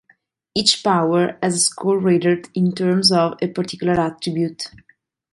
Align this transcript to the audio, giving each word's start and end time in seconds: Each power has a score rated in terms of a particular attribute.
Each 0.55 0.83
power 0.83 1.37
has 1.43 1.53
a 1.53 1.59
score 1.59 1.99
rated 1.99 2.49
in 2.55 2.73
terms 2.73 3.11
of 3.11 3.35
a 3.39 3.45
particular 3.47 3.93
attribute. 3.99 4.63